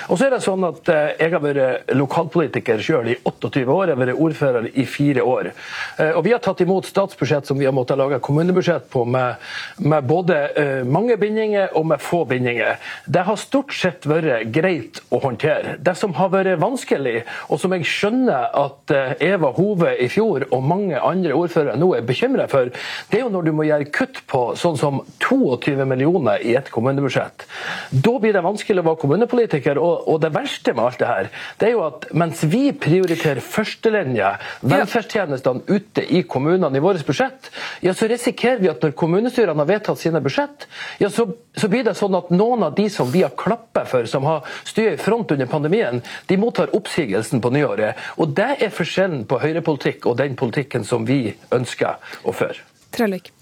Og 0.09 0.19
så 0.19 0.29
er 0.29 0.37
det 0.37 0.43
sånn 0.45 0.65
at 0.69 0.89
eh, 0.93 1.01
Jeg 1.23 1.33
har 1.35 1.43
vært 1.43 1.93
lokalpolitiker 1.95 2.81
sjøl 2.83 3.13
i 3.13 3.17
28 3.25 3.65
år, 3.67 3.93
jeg 3.93 3.97
har 3.97 4.03
vært 4.05 4.23
ordfører 4.27 4.69
i 4.75 4.87
fire 4.89 5.25
år. 5.27 5.53
Eh, 5.99 6.13
og 6.13 6.25
Vi 6.27 6.35
har 6.35 6.43
tatt 6.43 6.63
imot 6.65 6.89
statsbudsjett 6.89 7.49
som 7.49 7.59
vi 7.59 7.69
har 7.69 7.77
måttet 7.77 8.01
lage 8.01 8.21
kommunebudsjett 8.23 8.89
på, 8.93 9.05
med, 9.05 9.43
med 9.79 10.09
både 10.09 10.39
eh, 10.59 10.83
mange 10.87 11.17
bindinger 11.21 11.73
og 11.79 11.87
med 11.93 12.03
få 12.03 12.25
bindinger. 12.29 12.79
Det 13.07 13.22
har 13.27 13.33
har 13.33 13.41
stort 13.41 13.73
sett 13.75 14.07
vært 14.09 14.51
greit 14.55 15.01
å 15.13 15.21
håndtere. 15.23 15.77
Det 15.83 15.95
som 15.99 16.15
har 16.17 16.31
vært 16.33 16.61
vanskelig, 16.63 17.23
og 17.49 17.61
som 17.61 17.75
jeg 17.77 17.87
skjønner 17.89 18.53
at 18.59 18.93
eh, 18.95 19.15
Eva 19.33 19.53
Hove 19.57 19.95
i 20.03 20.09
fjor 20.13 20.47
og 20.51 20.65
mange 20.67 21.01
andre 21.01 21.37
ordførere 21.37 21.79
nå 21.81 21.93
er 21.97 22.07
bekymra 22.07 22.49
for, 22.53 22.71
det 23.11 23.19
er 23.19 23.25
jo 23.25 23.33
når 23.33 23.49
du 23.49 23.53
må 23.57 23.67
gjøre 23.69 23.89
kutt 23.95 24.23
på 24.31 24.43
sånn 24.59 24.79
som 24.81 25.01
22 25.23 25.87
millioner 25.89 26.45
i 26.45 26.57
et 26.59 26.71
kommunebudsjett. 26.73 27.47
Da 27.93 28.15
blir 28.23 28.37
det 28.37 28.45
vanskelig 28.45 28.83
å 28.83 28.89
være 28.91 29.03
kommunepolitiker. 29.05 29.81
Og, 29.83 30.09
og 30.13 30.21
det 30.23 30.33
verste 30.35 30.75
med 30.77 30.85
alt 30.85 31.01
det 31.01 31.11
her, 31.11 31.31
det 31.61 31.69
er 31.71 31.75
jo 31.77 31.85
at 31.87 32.09
mens 32.17 32.43
vi 32.49 32.65
prioriterer 32.77 33.43
førstelinje, 33.45 34.35
velferdstjenestene 34.69 35.65
ute 35.71 36.05
i 36.05 36.23
kommunene 36.29 36.79
i 36.79 36.85
vårt 36.85 37.05
budsjett, 37.07 37.51
ja, 37.85 37.95
så 37.97 38.09
risikerer 38.11 38.61
vi 38.63 38.71
at 38.71 38.83
når 38.85 38.95
kommunestyrene 38.99 39.65
har 39.65 39.71
vedtatt 39.71 40.01
sine 40.01 40.21
budsjett, 40.23 40.69
ja, 41.01 41.11
så, 41.13 41.29
så, 41.57 41.71
blir 41.73 41.87
det 41.87 41.97
sånn 41.99 42.15
at 42.19 42.31
noen 42.35 42.67
av 42.67 42.77
de 42.77 42.89
som 42.93 43.09
vi 43.13 43.23
har 43.23 43.35
klappet 43.39 43.89
for, 43.91 44.09
som 44.11 44.27
har 44.29 44.47
styrt 44.65 44.99
i 44.99 45.03
front 45.03 45.31
under 45.35 45.47
pandemien, 45.47 46.03
de 46.27 46.37
mottar 46.41 46.75
oppsigelsen 46.77 47.41
på 47.41 47.53
nyåret. 47.55 47.99
Og 48.17 48.35
Det 48.37 48.51
er 48.65 48.73
forskjellen 48.73 49.27
på 49.29 49.39
høyrepolitikk 49.43 50.07
og 50.07 50.19
den 50.19 50.37
politikken 50.37 50.85
som 50.85 51.07
vi 51.07 51.35
ønsker 51.53 52.01
å 52.25 52.35
føre. 52.35 52.61
Trellik. 52.93 53.33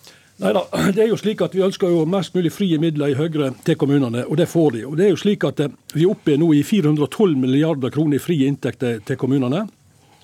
Neida, 0.41 0.62
det 0.95 1.05
er 1.05 1.11
jo 1.11 1.19
slik 1.21 1.43
at 1.45 1.55
Vi 1.55 1.65
ønsker 1.65 1.93
jo 1.93 2.07
mest 2.09 2.35
mulig 2.37 2.53
frie 2.55 2.79
midler 2.81 3.12
i 3.12 3.19
Høyre 3.19 3.53
til 3.65 3.77
kommunene, 3.81 4.25
og 4.27 4.39
det 4.41 4.49
får 4.49 4.77
de. 4.77 4.87
Og 4.89 4.97
det 4.99 5.09
er 5.09 5.12
jo 5.12 5.21
slik 5.21 5.45
at 5.49 5.61
eh, 5.61 5.75
Vi 5.95 6.07
er 6.07 6.15
oppe 6.15 6.39
nå 6.41 6.53
i 6.57 6.62
412 6.65 7.37
milliarder 7.37 7.93
kroner 7.93 8.17
i 8.17 8.23
frie 8.23 8.49
inntekter 8.49 9.03
til 9.05 9.21
kommunene. 9.21 9.67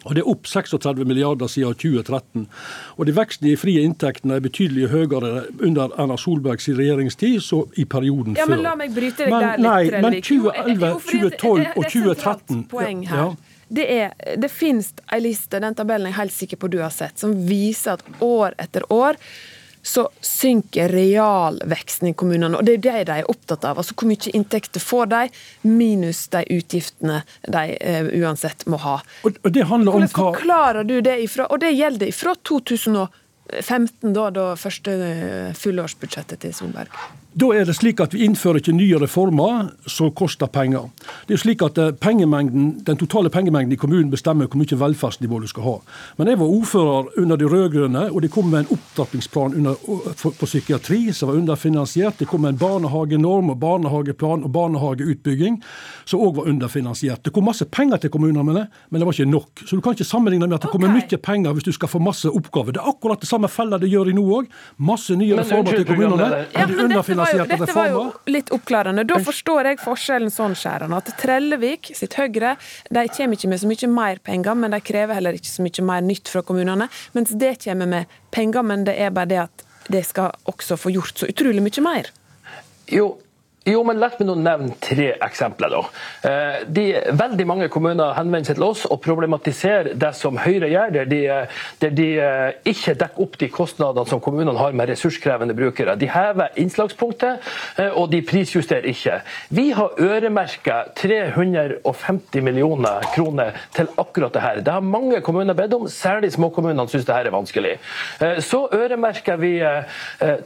Og 0.07 0.15
Det 0.15 0.23
er 0.23 0.29
opp 0.31 0.47
36 0.47 1.05
milliarder 1.05 1.51
siden 1.51 1.75
2013. 1.75 2.47
Og 2.97 3.07
de 3.07 3.15
Veksten 3.17 3.49
i 3.51 3.57
frie 3.59 3.83
inntektene 3.83 4.39
er 4.39 4.45
betydelig 4.45 4.91
høyere 4.93 5.47
under 5.59 5.91
Erna 5.99 6.17
Solbergs 6.21 6.69
regjeringstid 6.69 7.41
så 7.43 7.65
i 7.77 7.85
perioden 7.85 8.39
ja, 8.39 8.47
før. 8.47 8.55
Men 8.55 8.65
la 8.69 8.77
meg 8.79 8.95
bryte 8.95 9.25
deg 9.25 9.35
men, 9.35 9.43
der 9.43 9.59
litt, 9.59 9.67
nei, 9.67 10.05
Men 10.07 10.19
2011, 10.23 10.95
2012 11.11 11.67
og 11.75 11.91
2013 11.91 12.65
poeng 12.71 13.05
her. 13.11 13.23
Ja. 13.25 13.53
Det, 13.67 13.85
er, 13.91 14.13
det 14.39 14.51
finnes 14.55 14.93
ei 15.11 15.19
liste, 15.25 15.59
den 15.59 15.75
tabellen 15.75 16.07
er 16.07 16.15
jeg 16.15 16.21
helt 16.21 16.37
sikker 16.37 16.61
på 16.63 16.71
du 16.71 16.79
har 16.79 16.93
sett, 16.95 17.19
som 17.19 17.33
viser 17.49 17.97
at 17.97 18.23
år 18.23 18.55
etter 18.63 18.87
år 18.95 19.19
så 19.87 20.09
synker 20.21 20.89
realveksten 20.89 22.09
i 22.09 22.15
kommunene. 22.19 22.59
Og 22.59 22.67
det 22.67 22.79
er 22.79 22.83
det 22.87 23.05
de 23.07 23.19
er 23.21 23.29
opptatt 23.31 23.65
av. 23.69 23.79
Altså 23.79 23.95
Hvor 23.95 24.11
mye 24.11 24.33
inntekter 24.35 24.83
får 24.83 25.11
de, 25.13 25.21
minus 25.63 26.25
de 26.33 26.43
utgiftene 26.57 27.21
de 27.47 27.63
uh, 27.79 28.09
uansett 28.19 28.67
må 28.67 28.81
ha. 28.83 28.97
Og, 29.23 29.39
det 29.47 29.69
handler 29.71 29.95
om 29.95 30.03
Hvordan 30.09 30.15
forklarer 30.17 30.89
du 30.89 30.99
det 31.07 31.21
ifra, 31.29 31.47
og 31.47 31.63
det 31.63 31.71
gjelder 31.77 32.11
ifra 32.11 32.35
2015, 32.49 34.11
da, 34.17 34.27
da 34.35 34.49
første 34.59 34.97
eh, 35.07 35.55
fullårsbudsjettet 35.55 36.43
til 36.43 36.55
Solberg? 36.57 36.91
Da 37.37 37.51
er 37.53 37.67
det 37.69 37.75
slik 37.77 38.01
at 38.01 38.15
Vi 38.17 38.25
innfører 38.25 38.63
ikke 38.63 38.73
nye 38.73 38.97
reformer 38.97 39.67
som 39.91 40.09
koster 40.17 40.49
penger. 40.49 40.89
Det 41.29 41.37
er 41.37 41.41
slik 41.43 41.63
at 41.63 41.77
eh, 41.79 41.93
Den 42.87 42.97
totale 42.97 43.29
pengemengden 43.31 43.73
i 43.73 43.77
kommunen 43.77 44.11
bestemmer 44.11 44.47
hvor 44.47 44.57
mye 44.57 44.79
velferdsnivå 44.81 45.41
du 45.41 45.47
skal 45.47 45.63
ha. 45.63 45.75
Men 46.17 46.29
jeg 46.29 46.39
var 46.39 46.47
ordfører 46.47 47.19
under 47.19 47.37
de 47.37 47.45
rød-grønne, 47.45 48.11
og 48.13 48.23
de 48.23 48.29
kom 48.29 48.49
med 48.49 48.65
en 48.65 48.79
opptrappingsplan 48.79 49.55
under, 49.55 49.75
for, 50.17 50.31
på 50.31 50.47
psykiatri 50.47 51.13
som 51.13 51.29
var 51.29 51.37
underfinansiert. 51.37 52.19
Det 52.19 52.27
kom 52.27 52.41
med 52.41 52.55
en 52.55 52.59
barnehagenorm 52.59 53.51
og 53.51 53.61
barnehageplan 53.61 54.45
og 54.45 54.53
barnehageutbygging 54.53 55.61
som 56.05 56.21
òg 56.21 56.37
var 56.41 56.49
underfinansiert. 56.49 57.25
Det 57.25 57.35
kom 57.35 57.45
masse 57.45 57.65
penger 57.65 58.01
til 58.01 58.11
kommunene, 58.11 58.67
men 58.89 59.01
det 59.01 59.05
var 59.05 59.13
ikke 59.13 59.31
nok. 59.31 59.65
Så 59.67 59.77
du 59.77 59.83
kan 59.83 59.93
ikke 59.93 60.09
sammenligne 60.09 60.47
med 60.47 60.57
at 60.57 60.65
det 60.65 60.73
kommer 60.73 60.89
okay. 60.89 61.05
mye 61.05 61.21
penger 61.21 61.53
hvis 61.53 61.69
du 61.69 61.73
skal 61.77 61.91
få 61.91 62.01
masse 62.01 62.31
oppgaver. 62.31 62.73
Det 62.73 62.81
er 62.81 62.89
akkurat 62.95 63.21
det 63.21 63.29
samme 63.29 63.51
fella 63.53 63.81
det 63.83 63.91
gjør 63.93 64.13
i 64.13 64.17
nå 64.17 64.25
òg. 64.41 64.49
Masse 64.79 65.17
nye 65.19 65.37
reformer 65.37 65.83
til 65.83 65.89
kommunene. 65.89 66.47
Men 66.55 66.97
det 66.97 67.26
var 67.27 67.37
jo, 67.37 67.47
dette 67.51 67.77
var 67.77 67.91
jo 67.93 68.03
litt 68.31 68.53
oppklarende. 68.55 69.05
Da 69.09 69.19
forstår 69.27 69.71
jeg 69.71 69.83
forskjellen 69.83 70.33
sånn, 70.33 70.57
Skjæran, 70.59 70.95
at 70.97 71.13
Trellevik 71.21 71.93
sitt 71.97 72.17
Høyre 72.19 72.57
de 72.91 73.07
kommer 73.13 73.37
ikke 73.39 73.51
med 73.53 73.63
så 73.63 73.71
mye 73.71 73.93
mer 73.93 74.23
penger, 74.25 74.59
men 74.63 74.75
de 74.77 74.81
krever 74.85 75.19
heller 75.19 75.37
ikke 75.39 75.53
så 75.53 75.67
mye 75.67 75.87
mer 75.91 76.07
nytt 76.07 76.33
fra 76.33 76.43
kommunene. 76.47 76.89
Mens 77.17 77.35
det 77.37 77.57
kommer 77.65 77.91
med 77.91 78.19
penger, 78.35 78.67
men 78.67 78.87
det 78.89 78.97
er 79.03 79.15
bare 79.15 79.33
det 79.33 79.43
at 79.47 79.67
de 79.93 80.03
skal 80.03 80.35
også 80.51 80.79
få 80.81 80.95
gjort 80.95 81.23
så 81.23 81.29
utrolig 81.31 81.63
mye 81.63 81.85
mer. 81.85 82.11
Jo, 82.91 83.17
jo, 83.67 83.81
men 83.87 83.99
La 83.99 84.11
meg 84.13 84.29
nå 84.29 84.37
nevne 84.39 84.77
tre 84.83 85.09
eksempler. 85.27 85.73
da. 85.73 85.81
Eh, 86.31 86.59
de, 86.71 86.85
veldig 87.19 87.47
mange 87.49 87.69
kommuner 87.73 88.15
henvender 88.15 88.53
seg 88.53 88.59
til 88.61 88.67
oss 88.67 88.85
og 88.87 89.01
problematiserer 89.03 89.97
det 89.99 90.13
som 90.15 90.39
Høyre 90.39 90.69
gjør, 90.71 90.93
der 90.95 91.09
de, 91.11 91.21
der 91.83 91.97
de 91.97 92.07
eh, 92.23 92.61
ikke 92.71 92.95
dekker 93.01 93.25
opp 93.25 93.35
de 93.41 93.49
kostnadene 93.51 94.07
som 94.07 94.23
kommunene 94.23 94.55
har 94.61 94.77
med 94.77 94.93
ressurskrevende 94.93 95.57
brukere. 95.59 95.97
De 95.99 96.07
hever 96.11 96.55
innslagspunktet, 96.63 97.43
eh, 97.83 97.91
og 97.91 98.13
de 98.13 98.21
prisjusterer 98.27 98.87
ikke. 98.93 99.19
Vi 99.59 99.67
har 99.75 99.99
øremerka 99.99 100.79
350 101.01 102.47
millioner 102.47 103.09
kroner 103.17 103.59
til 103.75 103.91
akkurat 103.99 104.37
det 104.37 104.45
her. 104.45 104.63
Det 104.63 104.77
har 104.77 104.87
mange 104.87 105.21
kommuner 105.27 105.59
bedt 105.59 105.75
om, 105.75 105.89
særlig 105.91 106.31
småkommunene 106.37 106.87
syns 106.93 107.09
det 107.09 107.17
her 107.19 107.27
er 107.27 107.35
vanskelig. 107.35 107.75
Så 108.47 108.63
øremerker 108.75 109.37
vi 109.41 109.53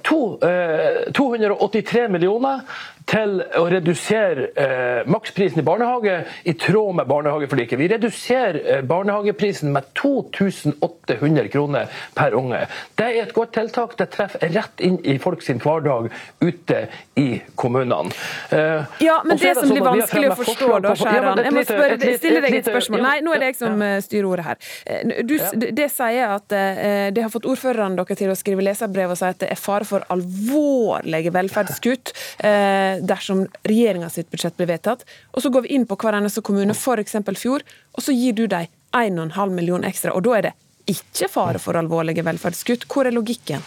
to, 0.06 0.38
283 0.40 2.08
millioner 2.10 2.64
til 3.10 3.40
å 3.58 3.64
redusere 3.70 4.50
eh, 4.54 5.00
maksprisen 5.10 5.60
i 5.62 5.64
barnehage 5.66 6.16
i 6.48 6.54
tråd 6.58 7.00
med 7.00 7.08
barnehageforliket. 7.10 7.78
Vi 7.80 7.88
reduserer 7.90 8.60
eh, 8.60 8.82
barnehageprisen 8.86 9.72
med 9.74 9.88
2800 9.98 11.48
kroner 11.50 11.90
per 12.14 12.36
unge. 12.38 12.62
Det 12.98 13.08
er 13.08 13.24
et 13.24 13.34
godt 13.34 13.54
tiltak. 13.56 13.96
Det 13.98 14.10
treffer 14.14 14.52
rett 14.54 14.84
inn 14.86 15.00
i 15.02 15.16
folk 15.22 15.42
sin 15.42 15.58
hverdag 15.62 16.10
ute 16.40 16.84
i 17.18 17.28
kommunene. 17.58 18.14
Eh, 18.54 18.86
ja, 19.02 19.18
men 19.26 19.36
det, 19.36 19.48
det 19.48 19.54
som 19.58 19.66
sånn 19.66 19.74
blir 19.74 19.86
vanskelig 19.88 20.30
å 20.30 20.38
forstå, 20.38 20.70
da, 20.86 20.94
Skjæran 21.00 21.42
Jeg 21.44 21.56
må 21.56 21.66
spørre, 21.66 22.14
stille 22.22 22.44
deg 22.44 22.58
et 22.60 22.70
spørsmål. 22.70 23.04
Nei, 23.08 23.16
nå 23.26 23.34
er 23.34 23.42
det 23.42 23.50
jeg 23.52 23.60
som 23.64 23.82
ja. 23.82 23.90
Eh, 23.96 24.04
styrer 24.06 24.30
ordet 24.30 24.46
her. 24.46 24.70
Eh, 24.86 25.12
du, 25.26 25.36
det 25.80 25.90
sier 25.92 26.36
at 26.36 26.56
eh, 26.56 27.10
det 27.14 27.26
har 27.26 27.32
fått 27.32 27.48
ordførerne 27.50 27.98
dere 27.98 28.18
til 28.18 28.30
å 28.30 28.38
skrive 28.38 28.64
leserbrev 28.64 29.16
og 29.16 29.18
si 29.18 29.26
at 29.26 29.42
det 29.42 29.50
er 29.50 29.58
fare 29.58 29.88
for 29.88 30.06
alvorlige 30.14 31.34
velferdskutt. 31.34 32.14
Eh, 32.46 32.99
dersom 33.06 33.46
regjeringa 33.68 34.10
sitt 34.12 34.30
budsjett 34.30 34.56
blir 34.58 34.70
vedtatt. 34.70 35.04
Og 35.34 35.44
så 35.44 35.52
går 35.52 35.66
vi 35.66 35.74
inn 35.76 35.86
på 35.88 35.98
hver 36.00 36.18
eneste 36.18 36.44
kommune, 36.46 36.76
f.eks. 36.76 37.16
Fjord, 37.40 37.66
og 37.96 38.04
så 38.04 38.14
gir 38.16 38.36
du 38.38 38.46
dem 38.50 38.70
1,5 38.96 39.54
million 39.54 39.84
ekstra. 39.86 40.14
Og 40.16 40.26
da 40.26 40.38
er 40.38 40.48
det 40.48 40.54
ikke 40.90 41.30
fare 41.30 41.60
for 41.62 41.78
alvorlige 41.78 42.24
velferdskutt. 42.26 42.88
Hvor 42.90 43.06
er 43.06 43.14
logikken? 43.14 43.62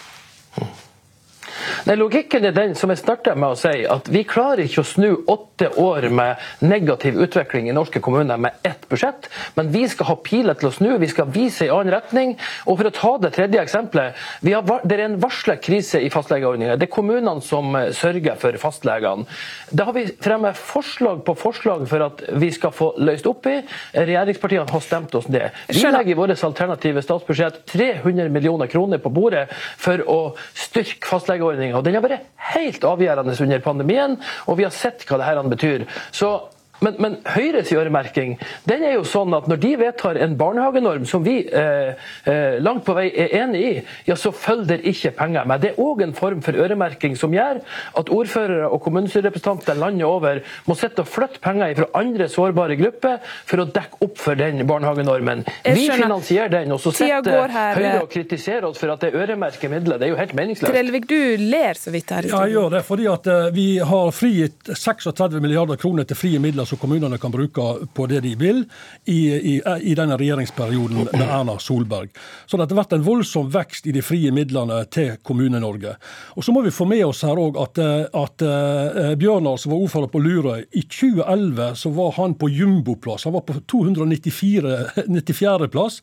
Nei, 1.84 1.96
Logikken 1.98 2.44
er 2.48 2.54
den 2.56 2.74
som 2.78 2.90
jeg 2.92 3.00
starta 3.00 3.34
med 3.36 3.54
å 3.54 3.58
si, 3.58 3.84
at 3.88 4.08
vi 4.12 4.24
klarer 4.26 4.64
ikke 4.64 4.82
å 4.82 4.88
snu 4.88 5.10
åtte 5.30 5.68
år 5.80 6.08
med 6.14 6.40
negativ 6.64 7.18
utvikling 7.20 7.68
i 7.68 7.74
norske 7.76 8.00
kommuner 8.04 8.40
med 8.40 8.64
ett 8.66 8.88
budsjett, 8.90 9.28
men 9.58 9.70
vi 9.74 9.84
skal 9.90 10.08
ha 10.10 10.16
piler 10.24 10.58
til 10.58 10.70
å 10.70 10.74
snu, 10.74 10.90
vi 11.00 11.10
skal 11.12 11.30
vise 11.34 11.68
i 11.68 11.72
annen 11.72 11.94
retning. 11.94 12.34
Og 12.66 12.78
for 12.80 12.88
å 12.88 12.94
ta 12.94 13.12
det 13.22 13.32
tredje 13.36 13.62
eksempelet, 13.62 14.18
har, 14.44 14.84
det 14.84 14.96
er 14.96 15.04
en 15.06 15.18
varslet 15.22 15.62
krise 15.64 16.00
i 16.02 16.10
fastlegeordninga. 16.12 16.78
Det 16.80 16.88
er 16.88 16.94
kommunene 16.94 17.44
som 17.44 17.74
eh, 17.78 17.90
sørger 17.96 18.38
for 18.40 18.58
fastlegene. 18.60 19.28
Da 19.70 19.88
har 19.88 19.96
vi 19.96 20.06
fremmet 20.24 20.58
forslag 20.58 21.22
på 21.26 21.36
forslag 21.38 21.86
for 21.90 22.06
at 22.08 22.24
vi 22.40 22.50
skal 22.54 22.74
få 22.74 22.92
løst 23.04 23.28
opp 23.30 23.46
i. 23.50 23.60
Regjeringspartiene 23.94 24.70
har 24.70 24.84
stemt 24.84 25.14
oss 25.18 25.28
ned. 25.30 25.54
Vi 25.68 25.84
legger 25.84 26.14
i 26.14 26.18
vårt 26.18 26.44
alternative 26.44 27.04
statsbudsjett 27.04 27.62
300 27.70 28.28
millioner 28.32 28.70
kroner 28.70 29.02
på 29.02 29.12
bordet 29.14 29.46
for 29.80 30.00
å 30.10 30.20
styrke 30.56 31.08
fastlegeordninga 31.08 31.43
og 31.44 31.84
den 31.84 31.96
har 31.96 32.04
vært 32.04 32.26
helt 32.54 32.84
avgjørende 32.88 33.36
under 33.46 33.64
pandemien, 33.64 34.18
og 34.48 34.58
vi 34.58 34.66
har 34.66 34.74
sett 34.74 35.04
hva 35.08 35.20
det 35.20 35.28
her 35.28 35.42
betyr. 35.52 35.86
Så 36.14 36.34
men, 36.82 36.96
men 36.98 37.16
Høyres 37.28 37.72
øremerking 37.72 38.36
den 38.68 38.82
er 38.84 38.96
jo 38.96 39.04
sånn 39.06 39.34
at 39.36 39.46
når 39.50 39.60
de 39.62 39.72
vedtar 39.80 40.18
en 40.22 40.36
barnehagenorm 40.38 41.06
som 41.08 41.24
vi 41.24 41.36
eh, 41.46 41.94
eh, 42.30 42.56
langt 42.62 42.84
på 42.86 42.96
vei 42.96 43.06
er 43.10 43.34
enig 43.42 43.62
i, 43.64 43.72
ja, 44.08 44.16
så 44.18 44.32
følger 44.34 44.78
det 44.78 44.94
ikke 44.94 45.14
penger 45.18 45.46
med. 45.48 45.62
Det 45.62 45.72
er 45.72 45.80
òg 45.82 46.02
en 46.04 46.14
form 46.16 46.42
for 46.44 46.56
øremerking 46.58 47.16
som 47.18 47.34
gjør 47.34 47.60
at 48.00 48.12
ordførere 48.12 48.68
og 48.68 48.82
kommunestyrerepresentanter 48.84 49.78
landet 49.78 50.06
over 50.08 50.40
må 50.68 50.76
sitte 50.78 51.04
og 51.04 51.10
flytte 51.10 51.42
penger 51.44 51.74
fra 51.78 51.88
andre 52.00 52.28
sårbare 52.32 52.78
grupper 52.80 53.20
for 53.48 53.64
å 53.64 53.68
dekke 53.70 54.00
opp 54.04 54.20
for 54.20 54.38
den 54.38 54.64
barnehagenormen. 54.68 55.44
Vi 55.64 55.86
finansierer 55.90 56.52
den, 56.52 56.74
og 56.74 56.82
så 56.82 56.94
sitter 56.94 57.52
Høyre 57.54 58.02
og 58.02 58.10
kritiserer 58.12 58.66
oss 58.68 58.80
for 58.80 58.92
at 58.94 59.04
det 59.04 59.12
er 59.12 59.24
øremerkede 59.24 59.72
midler. 59.72 60.00
Det 60.00 60.08
er 60.08 60.14
jo 60.14 60.18
helt 60.20 60.34
meningsløst. 60.36 60.72
Trellevik, 60.72 61.08
du 61.10 61.44
ler 61.44 61.78
så 61.78 61.92
vidt 61.94 62.12
her. 62.14 62.28
Ja, 62.30 62.44
jeg 62.46 62.56
gjør 62.56 62.74
det 62.76 62.82
fordi 62.86 63.08
at 63.10 63.30
uh, 63.30 63.48
vi 63.54 63.68
har 63.92 64.12
frigitt 64.14 64.72
36 64.74 65.40
milliarder 65.44 65.80
kroner 65.80 66.08
til 66.08 66.18
frie 66.18 66.40
midler 66.42 66.63
som 66.68 66.80
kommunene 66.80 67.18
kan 67.18 67.32
bruke 67.34 67.86
på 67.94 68.06
det 68.10 68.20
de 68.24 68.34
vil 68.40 68.64
i, 69.04 69.20
i, 69.34 69.54
i 69.60 69.94
denne 69.96 70.18
regjeringsperioden 70.20 71.08
med 71.12 71.24
Erna 71.24 71.58
Solberg. 71.58 72.12
Så 72.46 72.56
det 72.56 72.68
har 72.68 72.80
vært 72.82 72.96
en 72.96 73.06
voldsom 73.06 73.50
vekst 73.54 73.88
i 73.88 73.94
de 73.94 74.02
frie 74.04 74.32
midlene 74.34 74.80
til 74.92 75.16
Kommune-Norge. 75.22 75.96
Og 76.36 76.44
Så 76.44 76.52
må 76.52 76.62
vi 76.64 76.74
få 76.74 76.86
med 76.88 77.04
oss 77.06 77.22
her 77.26 77.38
òg 77.40 77.58
at, 77.60 77.80
at 78.14 78.44
uh, 78.44 79.12
Bjørnar, 79.18 79.58
som 79.60 79.74
var 79.74 79.84
ordfører 79.84 80.12
på 80.12 80.22
Lurøy, 80.22 80.64
i 80.72 80.84
2011 80.86 81.74
så 81.80 81.92
var 81.94 82.14
han 82.18 82.36
på 82.38 82.48
jumboplass. 82.52 83.24
Han 83.28 83.36
var 83.36 83.44
på 83.48 83.58
294. 83.70 85.68
plass 85.72 86.02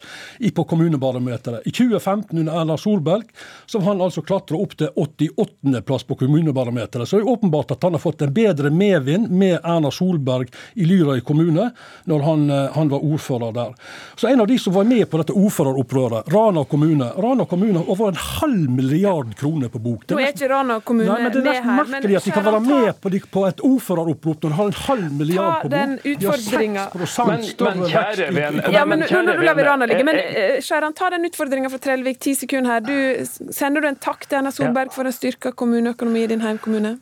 på 0.55 0.63
kommunebarometeret. 0.63 1.67
I 1.67 1.71
2015 1.71 2.39
under 2.39 2.61
Erna 2.61 2.77
Solberg 2.77 3.23
så 3.65 3.79
var 3.79 3.93
han 3.93 4.01
altså 4.01 4.21
klatra 4.21 4.57
opp 4.57 4.75
til 4.77 4.89
88. 4.95 5.81
plass 5.85 6.03
på 6.03 6.15
kommunebarometeret. 6.15 7.07
Så 7.09 7.17
det 7.17 7.25
er 7.25 7.33
åpenbart 7.33 7.71
at 7.71 7.83
han 7.83 7.97
har 7.97 8.03
fått 8.03 8.21
en 8.21 8.33
bedre 8.33 8.69
medvind 8.69 9.29
med 9.29 9.59
Erna 9.63 9.91
Solberg 9.91 10.50
i 10.75 10.87
Lyrøy 10.87 11.21
kommune 11.25 11.69
når 12.09 12.25
han, 12.25 12.45
eh, 12.49 12.67
han, 12.75 12.91
var 12.91 13.05
ordfører 13.05 13.53
der. 13.55 13.73
Så 14.15 14.27
En 14.31 14.41
av 14.41 14.47
de 14.47 14.57
som 14.59 14.73
var 14.73 14.87
med 14.87 15.09
på 15.09 15.19
dette 15.21 15.35
ordføreropprøret, 15.35 16.31
Rana 16.33 16.63
kommune 16.65 17.11
Rana 17.17 17.45
kommune 17.45 17.79
har 17.79 17.89
over 17.89 18.11
en 18.13 18.19
halv 18.21 18.69
milliard 18.69 19.35
kroner 19.37 19.69
på 19.69 19.79
bok. 19.79 20.05
Det 20.07 20.17
er 20.19 20.33
ikke 20.33 20.49
Rana 20.51 20.79
kommune 20.79 21.11
Nei, 21.11 21.23
men 21.23 21.31
Det 21.31 21.41
er 21.41 21.47
nesten 21.49 21.77
merkelig 21.77 22.17
at 22.21 22.27
de 22.27 22.35
kan 22.35 22.47
være 22.47 22.63
med 22.65 23.01
på, 23.01 23.13
de, 23.13 23.21
på 23.37 23.45
et 23.49 23.63
ordføreropprop 23.71 24.43
når 24.43 24.53
de 24.53 24.59
har 24.59 24.71
en 24.71 24.79
halv 24.87 25.11
milliard 25.19 25.61
på 25.61 25.69
bok. 25.69 25.71
Ta 25.71 25.77
den 25.77 25.97
utfordringa. 26.13 26.87
Men, 27.31 27.45
men 27.59 27.85
kjære 27.91 28.73
ja, 28.73 28.85
men, 28.85 29.05
Nå 29.11 29.37
lar 29.43 29.55
vi 29.57 29.67
Rana 29.67 29.87
ligge. 29.89 30.05
Men 30.07 30.19
eh, 30.21 30.57
Skjæran, 30.63 30.95
ta 30.97 31.11
den 31.13 31.27
utfordringa 31.29 31.71
fra 31.71 31.81
Trellevik, 31.81 32.19
ti 32.23 32.35
sekunder 32.37 32.77
her. 32.77 32.85
Du, 32.85 33.51
sender 33.53 33.83
du 33.83 33.91
en 33.91 33.99
takk 34.01 34.27
til 34.27 34.41
Erna 34.41 34.53
Solberg 34.55 34.93
for 34.95 35.07
en 35.07 35.15
styrka 35.15 35.53
kommuneøkonomi 35.57 36.25
i 36.25 36.29
din 36.31 36.43
heimkommune? 36.45 36.97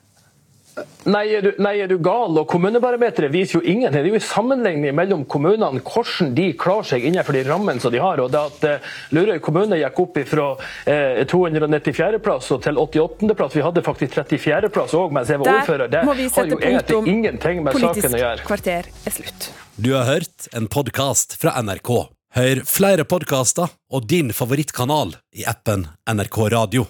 Nei 1.09 1.23
er, 1.37 1.45
du, 1.45 1.61
nei, 1.63 1.75
er 1.83 1.89
du 1.89 1.97
gal? 2.03 2.35
Og 2.41 2.47
Kommunebarometeret 2.49 3.31
viser 3.33 3.59
jo 3.59 3.61
ingen. 3.63 3.91
Det 3.93 4.01
er 4.01 4.09
jo 4.09 4.17
en 4.19 4.25
sammenligning 4.25 4.95
mellom 4.97 5.23
kommunene, 5.29 5.81
hvordan 5.85 6.33
de 6.37 6.49
klarer 6.59 6.89
seg 6.91 7.07
innenfor 7.09 7.37
de 7.37 7.45
rammene 7.47 7.81
som 7.83 7.93
de 7.93 8.01
har. 8.03 8.21
og 8.23 8.33
det 8.33 8.41
at 8.41 8.67
eh, 8.67 8.91
Lurøy 9.15 9.39
kommune 9.43 9.79
gikk 9.79 10.03
opp 10.03 10.19
fra 10.29 10.49
eh, 10.89 11.23
294.-plass 11.29 12.51
til 12.65 12.83
88.-plass. 12.83 13.57
Vi 13.57 13.65
hadde 13.65 13.85
faktisk 13.85 14.19
34.-plass 14.19 14.95
òg 14.99 15.15
mens 15.15 15.31
jeg 15.31 15.41
var 15.41 15.51
Der 15.51 15.63
ordfører. 15.63 15.91
Det 15.95 16.05
har 16.05 16.21
jo 16.53 16.59
egentlig 16.59 17.15
ingenting 17.15 17.63
med 17.65 17.79
saken 17.79 18.19
å 18.19 18.23
gjøre. 18.23 18.37
Politisk 18.43 18.51
kvarter 18.51 18.93
er 19.05 19.17
slutt. 19.19 19.51
Du 19.79 19.93
har 19.95 20.07
hørt 20.09 20.49
en 20.57 20.67
podkast 20.67 21.39
fra 21.39 21.55
NRK. 21.63 21.93
Hør 22.37 22.61
flere 22.69 23.07
podkaster 23.09 23.71
og 23.89 24.05
din 24.11 24.29
favorittkanal 24.35 25.15
i 25.33 25.47
appen 25.49 25.87
NRK 26.11 26.41
Radio. 26.53 26.89